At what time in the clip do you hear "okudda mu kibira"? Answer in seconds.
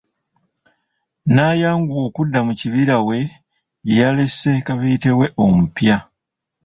2.07-2.95